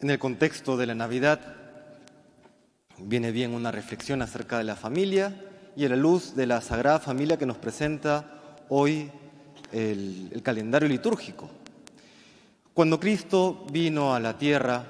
En 0.00 0.10
el 0.10 0.20
contexto 0.20 0.76
de 0.76 0.86
la 0.86 0.94
Navidad 0.94 1.40
viene 2.98 3.32
bien 3.32 3.52
una 3.52 3.72
reflexión 3.72 4.22
acerca 4.22 4.56
de 4.58 4.62
la 4.62 4.76
familia 4.76 5.34
y 5.74 5.84
a 5.84 5.88
la 5.88 5.96
luz 5.96 6.36
de 6.36 6.46
la 6.46 6.60
Sagrada 6.60 7.00
Familia 7.00 7.36
que 7.36 7.46
nos 7.46 7.56
presenta 7.56 8.62
hoy 8.68 9.10
el, 9.72 10.40
calendario 10.44 10.88
litúrgico. 10.88 11.50
Cuando 12.74 13.00
Cristo 13.00 13.66
vino 13.72 14.14
a 14.14 14.20
la 14.20 14.38
tierra, 14.38 14.84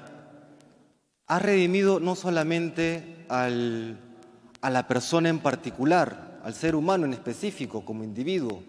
ha 1.25 1.39
redimido 1.39 1.99
no 1.99 2.13
solamente 2.13 3.25
a 3.29 3.49
la 3.49 4.87
persona 4.87 5.29
en 5.29 5.39
particular, 5.39 6.39
al 6.43 6.53
ser 6.53 6.75
humano 6.75 7.05
en 7.05 7.13
específico 7.13 7.83
como 7.83 8.03
individuo, 8.03 8.61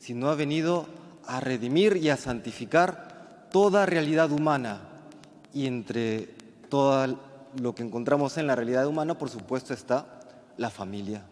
sino 0.00 0.30
ha 0.30 0.34
venido 0.34 0.88
a 1.28 1.38
redimir 1.38 1.96
y 1.96 2.08
a 2.08 2.16
santificar 2.16 3.48
toda 3.52 3.86
realidad 3.86 4.32
humana. 4.32 4.95
Y 5.56 5.66
entre 5.66 6.28
todo 6.68 7.18
lo 7.58 7.74
que 7.74 7.82
encontramos 7.82 8.36
en 8.36 8.46
la 8.46 8.54
realidad 8.54 8.86
humana, 8.86 9.16
por 9.16 9.30
supuesto, 9.30 9.72
está 9.72 10.04
la 10.58 10.68
familia. 10.68 11.22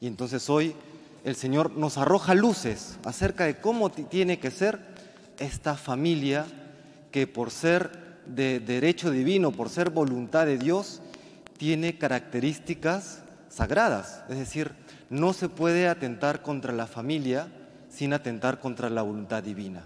Y 0.00 0.06
entonces 0.06 0.48
hoy 0.48 0.74
el 1.22 1.36
Señor 1.36 1.72
nos 1.72 1.98
arroja 1.98 2.32
luces 2.32 2.96
acerca 3.04 3.44
de 3.44 3.60
cómo 3.60 3.90
tiene 3.90 4.38
que 4.38 4.50
ser 4.50 4.80
esta 5.38 5.74
familia 5.74 6.46
que 7.10 7.26
por 7.26 7.50
ser 7.50 8.22
de 8.24 8.58
derecho 8.58 9.10
divino, 9.10 9.52
por 9.52 9.68
ser 9.68 9.90
voluntad 9.90 10.46
de 10.46 10.56
Dios, 10.56 11.02
tiene 11.58 11.98
características 11.98 13.20
sagradas. 13.50 14.22
Es 14.30 14.38
decir, 14.38 14.72
no 15.10 15.34
se 15.34 15.50
puede 15.50 15.88
atentar 15.88 16.40
contra 16.40 16.72
la 16.72 16.86
familia 16.86 17.48
sin 17.90 18.14
atentar 18.14 18.60
contra 18.60 18.88
la 18.88 19.02
voluntad 19.02 19.42
divina. 19.42 19.82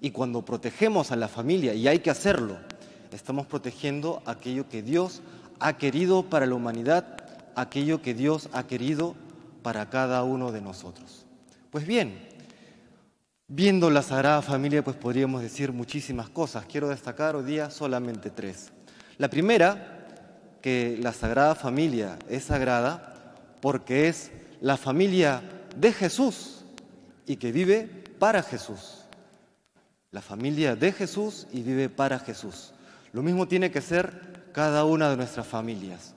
Y 0.00 0.12
cuando 0.12 0.44
protegemos 0.44 1.10
a 1.10 1.16
la 1.16 1.26
familia, 1.26 1.74
y 1.74 1.88
hay 1.88 1.98
que 1.98 2.10
hacerlo, 2.10 2.56
estamos 3.16 3.46
protegiendo 3.46 4.22
aquello 4.26 4.68
que 4.68 4.82
Dios 4.82 5.22
ha 5.58 5.76
querido 5.76 6.22
para 6.24 6.46
la 6.46 6.54
humanidad, 6.54 7.16
aquello 7.54 8.02
que 8.02 8.14
Dios 8.14 8.48
ha 8.52 8.66
querido 8.66 9.14
para 9.62 9.90
cada 9.90 10.22
uno 10.22 10.52
de 10.52 10.60
nosotros. 10.60 11.26
Pues 11.70 11.86
bien, 11.86 12.28
viendo 13.46 13.90
la 13.90 14.02
Sagrada 14.02 14.42
Familia, 14.42 14.82
pues 14.82 14.96
podríamos 14.96 15.42
decir 15.42 15.72
muchísimas 15.72 16.28
cosas. 16.28 16.64
Quiero 16.66 16.88
destacar 16.88 17.36
hoy 17.36 17.44
día 17.44 17.70
solamente 17.70 18.30
tres. 18.30 18.72
La 19.18 19.28
primera, 19.28 20.06
que 20.62 20.98
la 21.00 21.12
Sagrada 21.12 21.54
Familia 21.54 22.18
es 22.28 22.44
sagrada 22.44 23.34
porque 23.60 24.08
es 24.08 24.30
la 24.60 24.76
familia 24.76 25.42
de 25.76 25.92
Jesús 25.92 26.64
y 27.26 27.36
que 27.36 27.52
vive 27.52 27.88
para 28.18 28.42
Jesús. 28.42 29.04
La 30.10 30.20
familia 30.20 30.76
de 30.76 30.92
Jesús 30.92 31.46
y 31.52 31.62
vive 31.62 31.88
para 31.88 32.18
Jesús. 32.18 32.72
Lo 33.12 33.22
mismo 33.22 33.48
tiene 33.48 33.70
que 33.70 33.80
ser 33.80 34.50
cada 34.52 34.84
una 34.84 35.10
de 35.10 35.16
nuestras 35.16 35.46
familias. 35.46 36.14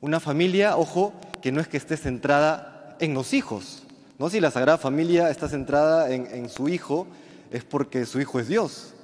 Una 0.00 0.20
familia, 0.20 0.76
ojo, 0.76 1.12
que 1.40 1.52
no 1.52 1.60
es 1.60 1.68
que 1.68 1.76
esté 1.76 1.96
centrada 1.96 2.96
en 3.00 3.14
los 3.14 3.32
hijos. 3.32 3.82
¿no? 4.18 4.28
Si 4.28 4.40
la 4.40 4.50
Sagrada 4.50 4.78
Familia 4.78 5.30
está 5.30 5.48
centrada 5.48 6.10
en, 6.10 6.48
su 6.48 6.68
hijo, 6.68 7.06
es 7.50 7.64
porque 7.64 8.06
su 8.06 8.20
hijo 8.20 8.40
es 8.40 8.48
Dios. 8.48 8.94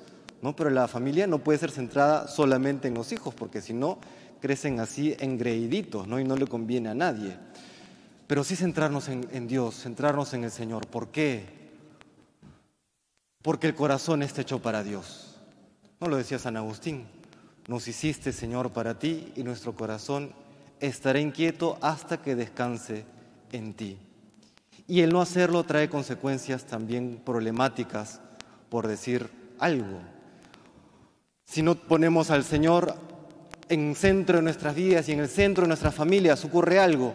¿no? 0.40 0.56
Pero 0.56 0.70
la 0.70 0.88
familia 0.88 1.26
no 1.26 1.38
puede 1.38 1.58
ser 1.58 1.70
centrada 1.70 2.26
solamente 2.26 2.88
en 2.88 2.94
los 2.94 3.12
hijos, 3.12 3.34
porque 3.34 3.60
si 3.60 3.72
no, 3.72 3.98
crecen 4.40 4.80
así 4.80 5.14
engreíditos 5.20 6.08
¿no? 6.08 6.18
y 6.18 6.24
no 6.24 6.36
le 6.36 6.46
conviene 6.46 6.88
a 6.88 6.94
nadie. 6.94 7.36
Pero 8.26 8.42
sí 8.42 8.56
centrarnos 8.56 9.08
en, 9.08 9.28
en 9.32 9.46
Dios, 9.46 9.76
centrarnos 9.76 10.34
en 10.34 10.44
el 10.44 10.50
Señor. 10.50 10.86
¿Por 10.88 11.08
qué? 11.08 11.44
Porque 13.42 13.66
el 13.66 13.74
corazón 13.74 14.22
está 14.22 14.40
hecho 14.42 14.60
para 14.60 14.82
Dios. 14.82 15.31
No 16.02 16.08
lo 16.08 16.16
decía 16.16 16.40
San 16.40 16.56
Agustín. 16.56 17.06
Nos 17.68 17.86
hiciste, 17.86 18.32
Señor, 18.32 18.72
para 18.72 18.98
ti 18.98 19.32
y 19.36 19.44
nuestro 19.44 19.76
corazón 19.76 20.32
estará 20.80 21.20
inquieto 21.20 21.78
hasta 21.80 22.20
que 22.20 22.34
descanse 22.34 23.04
en 23.52 23.72
ti. 23.74 23.98
Y 24.88 25.02
el 25.02 25.12
no 25.12 25.20
hacerlo 25.20 25.62
trae 25.62 25.88
consecuencias 25.88 26.64
también 26.64 27.22
problemáticas, 27.24 28.20
por 28.68 28.88
decir 28.88 29.30
algo. 29.60 30.00
Si 31.44 31.62
no 31.62 31.76
ponemos 31.76 32.32
al 32.32 32.42
Señor 32.42 32.96
en 33.68 33.94
centro 33.94 34.38
de 34.38 34.42
nuestras 34.42 34.74
vidas 34.74 35.08
y 35.08 35.12
en 35.12 35.20
el 35.20 35.28
centro 35.28 35.62
de 35.62 35.68
nuestras 35.68 35.94
familias, 35.94 36.44
ocurre 36.44 36.80
algo. 36.80 37.14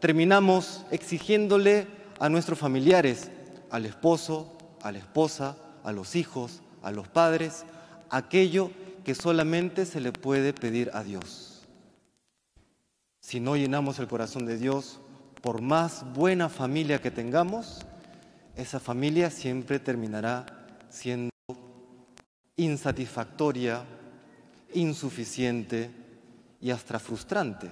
Terminamos 0.00 0.84
exigiéndole 0.90 1.86
a 2.18 2.28
nuestros 2.28 2.58
familiares, 2.58 3.30
al 3.70 3.86
esposo, 3.86 4.58
a 4.82 4.90
la 4.90 4.98
esposa, 4.98 5.56
a 5.84 5.92
los 5.92 6.16
hijos, 6.16 6.60
a 6.82 6.90
los 6.90 7.06
padres, 7.06 7.64
aquello 8.10 8.70
que 9.04 9.14
solamente 9.14 9.86
se 9.86 10.00
le 10.00 10.12
puede 10.12 10.52
pedir 10.52 10.90
a 10.92 11.02
Dios. 11.04 11.62
Si 13.20 13.40
no 13.40 13.56
llenamos 13.56 13.98
el 13.98 14.08
corazón 14.08 14.46
de 14.46 14.56
Dios, 14.56 15.00
por 15.42 15.60
más 15.60 16.04
buena 16.12 16.48
familia 16.48 17.00
que 17.00 17.10
tengamos, 17.10 17.86
esa 18.56 18.80
familia 18.80 19.30
siempre 19.30 19.78
terminará 19.78 20.46
siendo 20.88 21.30
insatisfactoria, 22.56 23.84
insuficiente 24.74 25.90
y 26.60 26.70
hasta 26.70 26.98
frustrante. 26.98 27.70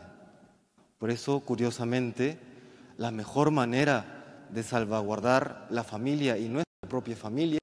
Por 0.99 1.11
eso, 1.11 1.41
curiosamente, 1.41 2.39
la 2.97 3.11
mejor 3.11 3.51
manera 3.51 4.47
de 4.51 4.63
salvaguardar 4.63 5.67
la 5.71 5.85
familia 5.85 6.39
y 6.39 6.49
nuestra 6.49 6.89
propia 6.89 7.17
familia 7.17 7.59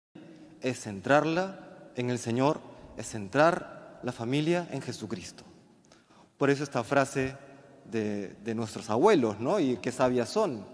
es 0.62 0.82
centrarla 0.82 1.71
en 1.96 2.10
el 2.10 2.20
Señor, 2.20 2.60
es 2.98 3.08
centrar 3.08 4.00
la 4.04 4.12
familia 4.12 4.68
en 4.72 4.82
Jesucristo. 4.82 5.44
Por 6.38 6.50
eso 6.50 6.64
esta 6.64 6.84
frase 6.84 7.36
de, 7.86 8.36
de 8.44 8.56
nuestros 8.56 8.90
abuelos, 8.90 9.40
¿no? 9.40 9.60
Y 9.60 9.78
qué 9.78 9.92
sabias 9.92 10.30
son. 10.30 10.66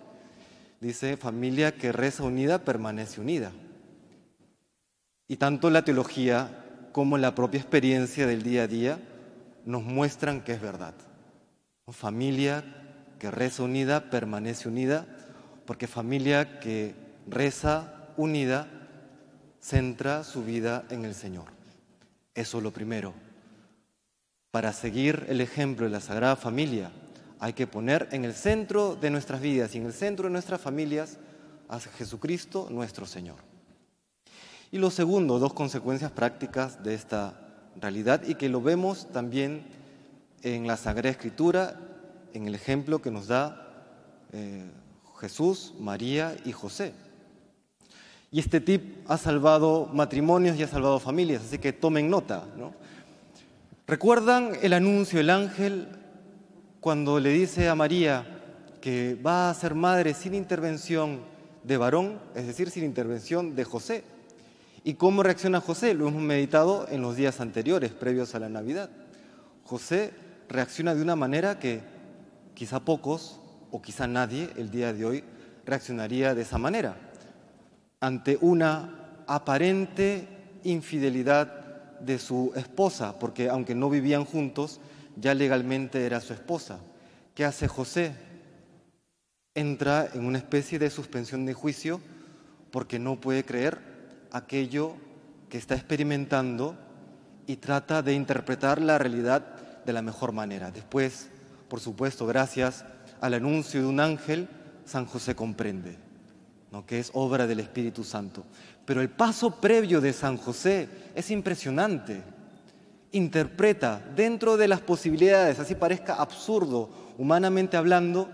Dice, 0.80 1.18
familia 1.18 1.76
que 1.76 1.92
reza 1.92 2.24
unida 2.24 2.60
permanece 2.60 3.20
unida. 3.20 3.52
Y 5.28 5.38
tanto 5.38 5.70
la 5.70 5.84
teología 5.84 6.64
como 6.92 7.18
la 7.18 7.36
propia 7.36 7.60
experiencia 7.60 8.26
del 8.26 8.44
día 8.44 8.64
a 8.64 8.68
día 8.68 9.00
nos 9.66 9.84
muestran 9.84 10.42
que 10.42 10.54
es 10.54 10.62
verdad. 10.62 10.94
Familia 11.92 12.64
que 13.20 13.32
reza 13.32 13.64
unida 13.64 14.10
permanece 14.10 14.68
unida, 14.68 15.06
porque 15.66 15.88
familia 15.88 16.60
que 16.60 16.96
reza 17.28 18.10
unida 18.16 18.68
centra 19.62 20.24
su 20.24 20.44
vida 20.44 20.86
en 20.90 21.06
el 21.06 21.14
Señor. 21.14 21.46
Eso 22.34 22.58
es 22.58 22.64
lo 22.64 22.72
primero. 22.72 23.14
Para 24.52 24.74
seguir 24.74 25.26
el 25.30 25.42
ejemplo 25.42 25.86
de 25.86 25.92
la 25.92 26.00
Sagrada 26.00 26.36
Familia, 26.36 26.92
hay 27.40 27.54
que 27.54 27.68
poner 27.68 28.08
en 28.12 28.26
el 28.26 28.34
centro 28.34 28.96
de 28.96 29.10
nuestras 29.10 29.42
vidas 29.42 29.76
y 29.76 29.78
en 29.78 29.86
el 29.86 29.94
centro 29.94 30.26
de 30.26 30.32
nuestras 30.32 30.62
familias 30.62 31.18
a 31.70 31.80
Jesucristo 31.80 32.68
nuestro 32.72 33.06
Señor. 33.06 33.38
Y 34.72 34.80
lo 34.80 34.90
segundo, 34.92 35.40
dos 35.40 35.54
consecuencias 35.54 36.12
prácticas 36.12 36.84
de 36.84 36.94
esta 36.94 37.40
realidad 37.80 38.24
y 38.28 38.36
que 38.36 38.50
lo 38.50 38.62
vemos 38.62 39.08
también 39.12 39.66
en 40.44 40.68
la 40.68 40.78
Sagrada 40.78 41.10
Escritura, 41.10 41.80
en 42.34 42.48
el 42.48 42.56
ejemplo 42.56 43.02
que 43.02 43.12
nos 43.12 43.28
da 43.28 43.68
eh, 44.34 44.70
Jesús, 45.20 45.74
María 45.80 46.36
y 46.46 46.52
José. 46.52 46.94
Y 48.32 48.40
este 48.40 48.60
tip 48.60 49.10
ha 49.10 49.18
salvado 49.18 49.90
matrimonios 49.94 50.58
y 50.58 50.64
ha 50.64 50.68
salvado 50.68 51.00
familias, 51.00 51.44
así 51.44 51.58
que 51.60 51.72
tomen 51.72 52.10
nota. 52.10 52.46
¿no? 52.58 52.74
¿Recuerdan 53.88 54.52
el 54.62 54.74
anuncio 54.74 55.20
del 55.20 55.30
ángel 55.30 55.88
cuando 56.82 57.20
le 57.20 57.30
dice 57.30 57.70
a 57.70 57.76
María 57.76 58.26
que 58.82 59.16
va 59.16 59.50
a 59.50 59.54
ser 59.54 59.76
madre 59.76 60.14
sin 60.14 60.36
intervención 60.36 61.22
de 61.64 61.78
varón, 61.78 62.20
es 62.36 62.48
decir, 62.48 62.70
sin 62.70 62.84
intervención 62.84 63.56
de 63.56 63.64
José? 63.64 64.04
¿Y 64.84 64.96
cómo 64.96 65.24
reacciona 65.24 65.62
José? 65.62 65.94
Lo 65.94 66.10
hemos 66.10 66.22
meditado 66.22 66.88
en 66.90 67.02
los 67.02 67.16
días 67.16 67.40
anteriores, 67.40 67.92
previos 67.92 68.36
a 68.36 68.40
la 68.40 68.50
Navidad. 68.50 68.90
José 69.64 70.14
reacciona 70.50 70.96
de 70.96 71.02
una 71.02 71.16
manera 71.16 71.60
que 71.60 71.82
quizá 72.54 72.82
pocos 72.82 73.40
o 73.72 73.82
quizá 73.82 74.08
nadie 74.08 74.50
el 74.58 74.70
día 74.70 74.94
de 74.94 75.06
hoy 75.06 75.24
reaccionaría 75.66 76.36
de 76.36 76.42
esa 76.42 76.58
manera. 76.58 77.07
Ante 78.08 78.38
una 78.40 79.24
aparente 79.28 80.30
infidelidad 80.64 82.00
de 82.00 82.20
su 82.20 82.54
esposa, 82.56 83.20
porque 83.20 83.50
aunque 83.50 83.76
no 83.76 83.90
vivían 83.90 84.24
juntos, 84.24 84.80
ya 85.18 85.34
legalmente 85.34 86.06
era 86.06 86.22
su 86.22 86.32
esposa. 86.32 86.80
¿Qué 87.36 87.44
hace 87.44 87.68
José? 87.68 88.16
Entra 89.54 90.08
en 90.14 90.24
una 90.24 90.38
especie 90.38 90.80
de 90.80 90.90
suspensión 90.90 91.46
de 91.46 91.54
juicio 91.54 92.00
porque 92.72 92.98
no 92.98 93.20
puede 93.20 93.44
creer 93.44 93.78
aquello 94.32 94.94
que 95.50 95.58
está 95.58 95.76
experimentando 95.76 96.78
y 97.46 97.58
trata 97.58 98.02
de 98.02 98.14
interpretar 98.14 98.80
la 98.82 98.98
realidad 98.98 99.84
de 99.86 99.92
la 99.92 100.02
mejor 100.02 100.32
manera. 100.32 100.72
Después, 100.72 101.28
por 101.68 101.82
supuesto, 101.82 102.26
gracias 102.26 102.86
al 103.20 103.34
anuncio 103.34 103.82
de 103.82 103.88
un 103.88 104.00
ángel, 104.00 104.48
San 104.86 105.06
José 105.06 105.36
comprende, 105.36 106.07
¿no? 106.72 106.86
que 106.86 107.00
es 107.00 107.12
obra 107.14 107.48
del 107.48 107.60
Espíritu 107.60 108.04
Santo. 108.04 108.44
Pero 108.86 109.02
el 109.02 109.10
paso 109.10 109.60
previo 109.60 110.02
de 110.02 110.14
San 110.14 110.38
José 110.38 110.88
es 111.16 111.30
impresionante, 111.32 112.24
interpreta 113.12 114.02
dentro 114.16 114.58
de 114.58 114.68
las 114.68 114.82
posibilidades, 114.82 115.60
así 115.60 115.76
parezca 115.76 116.16
absurdo, 116.16 116.90
humanamente 117.18 117.78
hablando, 117.78 118.30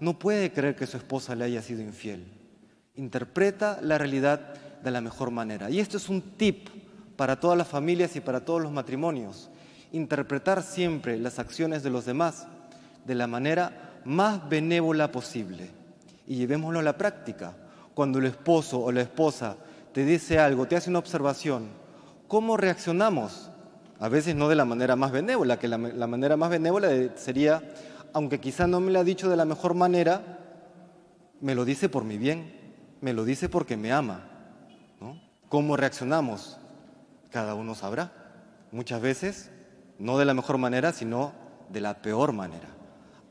no 0.00 0.18
puede 0.18 0.52
creer 0.52 0.76
que 0.76 0.86
su 0.86 0.96
esposa 0.96 1.34
le 1.34 1.44
haya 1.44 1.62
sido 1.62 1.82
infiel. 1.82 2.24
Interpreta 2.94 3.78
la 3.82 3.98
realidad 3.98 4.54
de 4.82 4.90
la 4.90 5.00
mejor 5.00 5.30
manera. 5.30 5.70
Y 5.70 5.80
esto 5.80 5.96
es 5.96 6.08
un 6.08 6.22
tip 6.36 6.68
para 7.16 7.40
todas 7.40 7.58
las 7.58 7.68
familias 7.68 8.14
y 8.16 8.20
para 8.20 8.44
todos 8.44 8.62
los 8.62 8.72
matrimonios. 8.72 9.50
Interpretar 9.92 10.62
siempre 10.62 11.18
las 11.18 11.38
acciones 11.38 11.82
de 11.82 11.90
los 11.90 12.04
demás 12.04 12.46
de 13.04 13.14
la 13.14 13.26
manera 13.26 14.00
más 14.04 14.48
benévola 14.48 15.10
posible. 15.10 15.70
Y 16.26 16.36
llevémoslo 16.36 16.78
a 16.78 16.82
la 16.82 16.96
práctica. 16.98 17.54
Cuando 17.98 18.20
el 18.20 18.26
esposo 18.26 18.78
o 18.78 18.92
la 18.92 19.00
esposa 19.00 19.56
te 19.92 20.04
dice 20.04 20.38
algo, 20.38 20.68
te 20.68 20.76
hace 20.76 20.88
una 20.88 21.00
observación, 21.00 21.66
¿cómo 22.28 22.56
reaccionamos? 22.56 23.50
A 23.98 24.08
veces 24.08 24.36
no 24.36 24.48
de 24.48 24.54
la 24.54 24.64
manera 24.64 24.94
más 24.94 25.10
benévola, 25.10 25.58
que 25.58 25.66
la, 25.66 25.78
manera 25.78 26.36
más 26.36 26.48
benévola 26.48 26.90
sería, 27.16 27.60
aunque 28.12 28.38
quizá 28.38 28.68
no 28.68 28.78
me 28.78 28.92
lo 28.92 29.00
ha 29.00 29.02
dicho 29.02 29.28
de 29.28 29.36
la 29.36 29.44
mejor 29.44 29.74
manera, 29.74 30.38
me 31.40 31.56
lo 31.56 31.64
dice 31.64 31.88
por 31.88 32.04
mi 32.04 32.18
bien, 32.18 32.54
me 33.00 33.12
lo 33.12 33.24
dice 33.24 33.48
porque 33.48 33.76
me 33.76 33.90
ama. 33.90 34.30
¿Cómo 35.48 35.76
reaccionamos? 35.76 36.56
Cada 37.32 37.56
uno 37.56 37.74
sabrá. 37.74 38.12
Muchas 38.70 39.00
veces, 39.00 39.50
no 39.98 40.18
de 40.18 40.24
la 40.24 40.34
mejor 40.34 40.58
manera, 40.58 40.92
sino 40.92 41.32
de 41.68 41.80
la 41.80 42.00
peor 42.00 42.32
manera. 42.32 42.68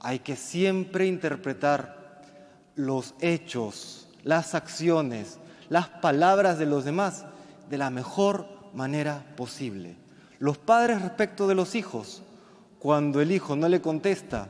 Hay 0.01 0.19
que 0.19 0.35
siempre 0.35 1.07
interpretar 1.07 2.21
los 2.75 3.15
hechos, 3.21 4.06
las 4.27 4.55
acciones, 4.55 5.39
las 5.69 5.87
palabras 5.87 6.59
de 6.59 6.65
los 6.65 6.83
demás 6.83 7.23
de 7.69 7.77
la 7.77 7.89
mejor 7.89 8.45
manera 8.73 9.25
posible. 9.37 9.95
Los 10.39 10.57
padres 10.57 11.01
respecto 11.01 11.47
de 11.47 11.55
los 11.55 11.75
hijos, 11.75 12.23
cuando 12.77 13.21
el 13.21 13.31
hijo 13.31 13.55
no 13.55 13.69
le 13.69 13.81
contesta, 13.81 14.49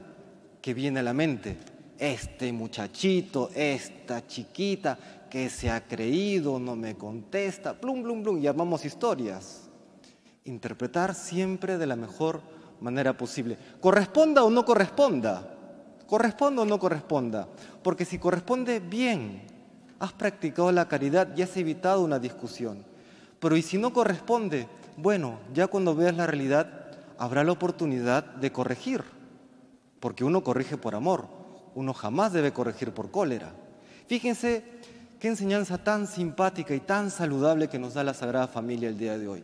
que 0.62 0.74
viene 0.74 1.00
a 1.00 1.04
la 1.04 1.14
mente, 1.14 1.58
este 2.00 2.52
muchachito, 2.52 3.52
esta 3.54 4.26
chiquita 4.26 4.98
que 5.30 5.48
se 5.48 5.70
ha 5.70 5.88
creído, 5.88 6.58
no 6.58 6.76
me 6.76 6.96
contesta, 6.96 7.80
plum, 7.80 8.02
plum, 8.02 8.24
plum, 8.24 8.40
y 8.40 8.48
armamos 8.48 8.84
historias. 8.84 9.70
Interpretar 10.46 11.14
siempre 11.14 11.78
de 11.78 11.86
la 11.86 11.96
mejor 11.96 12.42
manera 12.82 13.16
posible. 13.16 13.60
Corresponda 13.80 14.44
o 14.44 14.50
no 14.50 14.66
corresponda, 14.66 15.56
corresponda 16.08 16.64
o 16.64 16.66
no 16.66 16.80
corresponda, 16.80 17.48
porque 17.84 18.06
si 18.06 18.18
corresponde 18.18 18.80
bien, 18.80 19.57
has 20.00 20.14
practicado 20.14 20.72
la 20.72 20.88
caridad 20.88 21.36
y 21.36 21.42
has 21.42 21.56
evitado 21.58 22.04
una 22.04 22.20
discusión. 22.20 22.84
Pero 23.40 23.56
y 23.58 23.62
si 23.62 23.78
no 23.78 23.94
corresponde, 23.94 24.68
bueno, 24.96 25.40
ya 25.54 25.68
cuando 25.68 25.96
veas 25.96 26.16
la 26.16 26.28
realidad 26.28 26.88
habrá 27.18 27.44
la 27.44 27.52
oportunidad 27.52 28.24
de 28.24 28.52
corregir, 28.52 29.04
porque 30.00 30.24
uno 30.24 30.44
corrige 30.44 30.78
por 30.78 30.96
amor, 30.96 31.28
uno 31.76 31.94
jamás 31.94 32.34
debe 32.34 32.54
corregir 32.54 32.92
por 32.92 33.12
cólera. 33.12 33.54
Fíjense 34.08 34.64
qué 35.20 35.28
enseñanza 35.28 35.78
tan 35.78 36.08
simpática 36.08 36.74
y 36.74 36.80
tan 36.80 37.12
saludable 37.12 37.68
que 37.68 37.80
nos 37.80 37.94
da 37.94 38.04
la 38.04 38.14
Sagrada 38.14 38.48
Familia 38.48 38.90
el 38.90 38.98
día 38.98 39.18
de 39.18 39.28
hoy. 39.28 39.44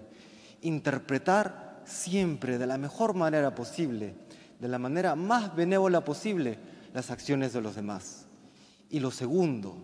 Interpretar 0.61 1.81
siempre 1.85 2.57
de 2.57 2.67
la 2.67 2.77
mejor 2.77 3.13
manera 3.13 3.53
posible, 3.53 4.15
de 4.59 4.67
la 4.67 4.79
manera 4.79 5.15
más 5.15 5.55
benévola 5.55 6.03
posible, 6.03 6.57
las 6.93 7.11
acciones 7.11 7.53
de 7.53 7.61
los 7.61 7.75
demás. 7.75 8.25
Y 8.89 8.99
lo 8.99 9.11
segundo, 9.11 9.75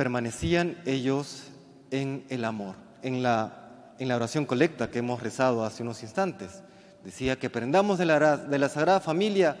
permanecían 0.00 0.78
ellos 0.86 1.42
en 1.90 2.24
el 2.30 2.46
amor. 2.46 2.74
En 3.02 3.22
la, 3.22 3.92
en 3.98 4.08
la 4.08 4.16
oración 4.16 4.46
colecta 4.46 4.90
que 4.90 5.00
hemos 5.00 5.22
rezado 5.22 5.62
hace 5.62 5.82
unos 5.82 6.02
instantes, 6.02 6.62
decía 7.04 7.38
que 7.38 7.48
aprendamos 7.48 7.98
de 7.98 8.06
la, 8.06 8.38
de 8.38 8.58
la 8.58 8.70
Sagrada 8.70 9.00
Familia 9.00 9.58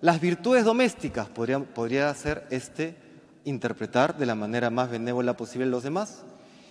las 0.00 0.20
virtudes 0.20 0.64
domésticas, 0.64 1.28
podría, 1.28 1.60
podría 1.60 2.12
ser 2.14 2.48
este 2.50 2.96
interpretar 3.44 4.18
de 4.18 4.26
la 4.26 4.34
manera 4.34 4.70
más 4.70 4.90
benévola 4.90 5.36
posible 5.36 5.66
los 5.66 5.84
demás 5.84 6.24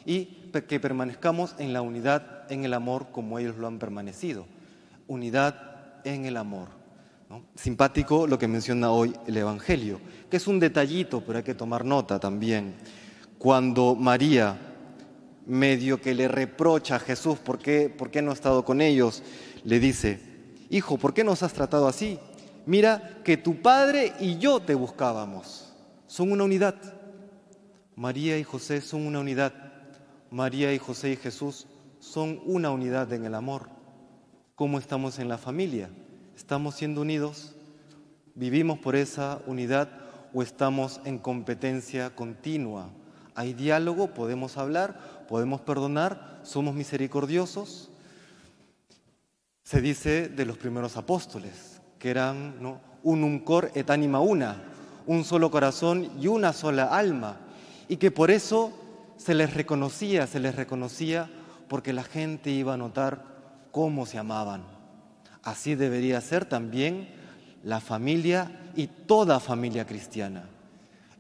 y 0.06 0.52
que 0.68 0.82
permanezcamos 0.82 1.56
en 1.58 1.72
la 1.72 1.82
unidad, 1.82 2.52
en 2.52 2.66
el 2.66 2.74
amor 2.74 3.14
como 3.14 3.40
ellos 3.40 3.56
lo 3.56 3.68
han 3.68 3.80
permanecido. 3.80 4.46
Unidad 5.08 6.02
en 6.04 6.26
el 6.26 6.36
amor. 6.36 6.68
Simpático 7.56 8.26
lo 8.26 8.40
que 8.40 8.48
menciona 8.48 8.90
hoy 8.90 9.16
el 9.28 9.38
Evangelio, 9.38 10.00
que 10.30 10.38
es 10.38 10.48
un 10.48 10.60
detallito, 10.60 11.22
pero 11.22 11.38
hay 11.38 11.44
que 11.44 11.54
tomar 11.54 11.86
nota 11.86 12.20
también. 12.20 12.76
Cuando 13.38 13.96
María, 13.96 14.58
medio 15.46 16.02
que 16.02 16.16
le 16.16 16.28
reprocha 16.28 16.96
a 16.96 17.00
Jesús 17.00 17.38
por 17.38 17.60
qué, 17.60 17.90
por 17.90 18.10
qué 18.10 18.22
no 18.22 18.32
ha 18.32 18.34
estado 18.34 18.66
con 18.66 18.82
ellos, 18.82 19.22
le 19.64 19.80
dice, 19.80 20.20
Hijo, 20.70 20.98
¿por 20.98 21.14
qué 21.14 21.24
nos 21.24 21.44
has 21.44 21.54
tratado 21.54 21.88
así? 21.88 22.20
Mira 22.66 23.22
que 23.24 23.38
tu 23.38 23.62
padre 23.62 24.14
y 24.20 24.38
yo 24.38 24.60
te 24.60 24.76
buscábamos. 24.76 25.74
Son 26.08 26.32
una 26.32 26.44
unidad. 26.44 26.76
María 27.96 28.38
y 28.38 28.44
José 28.44 28.82
son 28.82 29.06
una 29.06 29.20
unidad. 29.20 29.54
María 30.32 30.74
y 30.74 30.78
José 30.78 31.12
y 31.12 31.16
Jesús 31.16 31.68
son 32.00 32.40
una 32.46 32.72
unidad 32.72 33.12
en 33.14 33.26
el 33.26 33.36
amor. 33.36 33.70
¿Cómo 34.56 34.78
estamos 34.78 35.20
en 35.20 35.30
la 35.30 35.38
familia? 35.38 35.90
¿Estamos 36.40 36.76
siendo 36.76 37.02
unidos? 37.02 37.54
¿Vivimos 38.34 38.80
por 38.80 38.96
esa 38.96 39.40
unidad 39.46 39.90
o 40.34 40.42
estamos 40.42 41.02
en 41.04 41.20
competencia 41.20 42.16
continua? 42.16 42.90
¿Hay 43.36 43.54
diálogo? 43.54 44.14
¿Podemos 44.14 44.58
hablar? 44.58 45.26
¿Podemos 45.28 45.60
perdonar? 45.60 46.40
¿Somos 46.44 46.74
misericordiosos? 46.76 47.90
Se 49.64 49.82
dice 49.82 50.30
de 50.30 50.46
los 50.46 50.58
primeros 50.58 50.96
apóstoles, 50.96 51.82
que 52.00 52.10
eran 52.10 52.64
¿no? 52.64 52.80
un 53.04 53.40
cor 53.40 53.70
et 53.76 53.90
anima 53.90 54.22
una, 54.22 54.64
un 55.08 55.26
solo 55.26 55.52
corazón 55.52 56.10
y 56.22 56.28
una 56.28 56.54
sola 56.54 56.86
alma, 56.86 57.36
y 57.90 57.98
que 57.98 58.12
por 58.12 58.32
eso 58.32 58.72
se 59.18 59.36
les 59.36 59.54
reconocía, 59.54 60.26
se 60.26 60.40
les 60.40 60.56
reconocía 60.56 61.30
porque 61.68 61.92
la 61.92 62.04
gente 62.04 62.50
iba 62.50 62.76
a 62.76 62.78
notar 62.78 63.26
cómo 63.72 64.06
se 64.06 64.18
amaban 64.18 64.79
Así 65.44 65.76
debería 65.76 66.22
ser 66.22 66.46
también 66.46 67.10
la 67.64 67.80
familia 67.80 68.72
y 68.76 68.88
toda 68.88 69.40
familia 69.40 69.86
cristiana. 69.86 70.50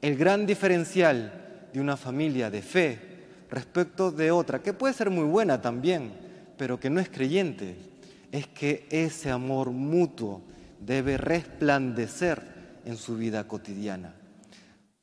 El 0.01 0.15
gran 0.15 0.45
diferencial 0.45 1.67
de 1.73 1.81
una 1.81 1.97
familia 1.97 2.49
de 2.49 2.61
fe 2.61 2.99
respecto 3.49 4.11
de 4.11 4.31
otra, 4.31 4.61
que 4.61 4.73
puede 4.73 4.93
ser 4.93 5.09
muy 5.09 5.25
buena 5.25 5.61
también, 5.61 6.11
pero 6.57 6.79
que 6.79 6.89
no 6.89 6.99
es 6.99 7.09
creyente, 7.09 7.77
es 8.31 8.47
que 8.47 8.87
ese 8.91 9.31
amor 9.31 9.71
mutuo 9.71 10.41
debe 10.79 11.17
resplandecer 11.17 12.41
en 12.85 12.95
su 12.95 13.17
vida 13.17 13.47
cotidiana. 13.47 14.13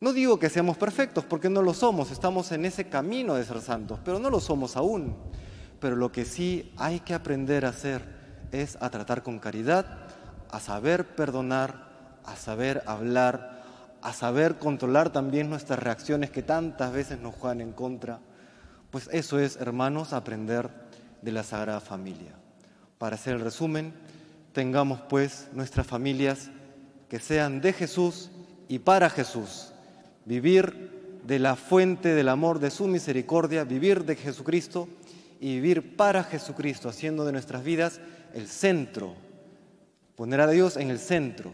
No 0.00 0.12
digo 0.12 0.38
que 0.38 0.50
seamos 0.50 0.76
perfectos, 0.76 1.24
porque 1.24 1.50
no 1.50 1.62
lo 1.62 1.74
somos, 1.74 2.10
estamos 2.10 2.52
en 2.52 2.66
ese 2.66 2.88
camino 2.88 3.34
de 3.34 3.44
ser 3.44 3.60
santos, 3.60 3.98
pero 4.04 4.18
no 4.18 4.30
lo 4.30 4.40
somos 4.40 4.76
aún. 4.76 5.16
Pero 5.80 5.96
lo 5.96 6.12
que 6.12 6.24
sí 6.24 6.72
hay 6.76 7.00
que 7.00 7.14
aprender 7.14 7.64
a 7.64 7.70
hacer 7.70 8.15
es 8.52 8.76
a 8.80 8.90
tratar 8.90 9.22
con 9.22 9.38
caridad, 9.38 9.86
a 10.50 10.60
saber 10.60 11.14
perdonar, 11.14 11.86
a 12.24 12.36
saber 12.36 12.82
hablar, 12.86 13.62
a 14.02 14.12
saber 14.12 14.56
controlar 14.56 15.10
también 15.10 15.50
nuestras 15.50 15.78
reacciones 15.78 16.30
que 16.30 16.42
tantas 16.42 16.92
veces 16.92 17.20
nos 17.20 17.34
juegan 17.34 17.60
en 17.60 17.72
contra. 17.72 18.20
Pues 18.90 19.08
eso 19.12 19.38
es, 19.38 19.56
hermanos, 19.56 20.12
aprender 20.12 20.70
de 21.22 21.32
la 21.32 21.42
Sagrada 21.42 21.80
Familia. 21.80 22.32
Para 22.98 23.16
hacer 23.16 23.34
el 23.34 23.40
resumen, 23.40 23.92
tengamos 24.52 25.00
pues 25.02 25.48
nuestras 25.52 25.86
familias 25.86 26.50
que 27.08 27.18
sean 27.20 27.60
de 27.60 27.72
Jesús 27.72 28.30
y 28.68 28.78
para 28.78 29.10
Jesús. 29.10 29.72
Vivir 30.24 31.20
de 31.26 31.38
la 31.38 31.56
fuente 31.56 32.14
del 32.14 32.28
amor 32.28 32.58
de 32.58 32.70
su 32.70 32.86
misericordia, 32.86 33.64
vivir 33.64 34.04
de 34.04 34.16
Jesucristo 34.16 34.88
y 35.40 35.56
vivir 35.56 35.96
para 35.96 36.24
Jesucristo, 36.24 36.88
haciendo 36.88 37.24
de 37.24 37.32
nuestras 37.32 37.64
vidas 37.64 38.00
el 38.36 38.48
centro, 38.48 39.14
poner 40.14 40.42
a 40.42 40.46
Dios 40.46 40.76
en 40.76 40.90
el 40.90 40.98
centro. 40.98 41.52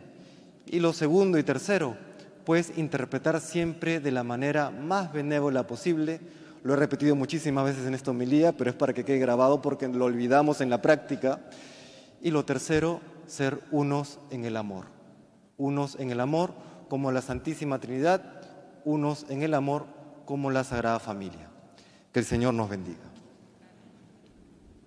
Y 0.66 0.80
lo 0.80 0.92
segundo 0.92 1.38
y 1.38 1.44
tercero, 1.44 1.96
pues 2.44 2.76
interpretar 2.76 3.40
siempre 3.40 4.00
de 4.00 4.10
la 4.10 4.24
manera 4.24 4.70
más 4.70 5.12
benévola 5.12 5.64
posible. 5.66 6.20
Lo 6.64 6.74
he 6.74 6.76
repetido 6.76 7.14
muchísimas 7.14 7.64
veces 7.64 7.86
en 7.86 7.94
esta 7.94 8.10
homilía, 8.10 8.52
pero 8.52 8.68
es 8.68 8.76
para 8.76 8.92
que 8.92 9.04
quede 9.04 9.20
grabado 9.20 9.62
porque 9.62 9.86
lo 9.86 10.04
olvidamos 10.06 10.60
en 10.60 10.70
la 10.70 10.82
práctica. 10.82 11.40
Y 12.20 12.32
lo 12.32 12.44
tercero, 12.44 13.00
ser 13.26 13.60
unos 13.70 14.18
en 14.30 14.44
el 14.44 14.56
amor. 14.56 14.86
Unos 15.58 15.96
en 16.00 16.10
el 16.10 16.18
amor 16.18 16.52
como 16.88 17.12
la 17.12 17.22
Santísima 17.22 17.78
Trinidad, 17.78 18.42
unos 18.84 19.24
en 19.28 19.42
el 19.42 19.54
amor 19.54 19.86
como 20.24 20.50
la 20.50 20.64
Sagrada 20.64 20.98
Familia. 20.98 21.48
Que 22.12 22.18
el 22.18 22.26
Señor 22.26 22.54
nos 22.54 22.68
bendiga. 22.68 23.11